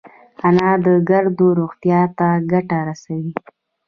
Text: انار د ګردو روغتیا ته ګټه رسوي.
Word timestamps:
انار 0.47 0.77
د 0.85 0.87
ګردو 1.09 1.47
روغتیا 1.59 2.01
ته 2.17 2.27
ګټه 2.51 2.77
رسوي. 2.87 3.31